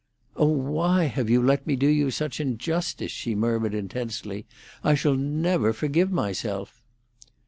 [0.35, 4.47] "Oh, why have you let me do you such injustice?" she murmured intensely.
[4.83, 6.81] "I never shall forgive myself."